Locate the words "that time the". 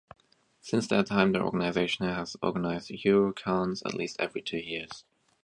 0.87-1.43